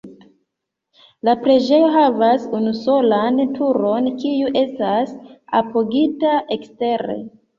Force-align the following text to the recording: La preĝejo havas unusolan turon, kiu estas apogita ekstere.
La 1.27 1.33
preĝejo 1.43 1.89
havas 1.95 2.47
unusolan 2.61 3.37
turon, 3.59 4.07
kiu 4.23 4.49
estas 4.63 5.13
apogita 5.61 6.33
ekstere. 6.57 7.19